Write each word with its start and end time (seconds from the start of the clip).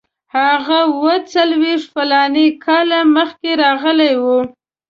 هغه 0.35 0.79
اوه 0.91 1.15
څلوېښت 1.33 1.87
فلاني 1.93 2.47
کاله 2.65 2.99
مخکې 3.15 3.51
راغلی 3.63 4.13
وو. 4.23 4.39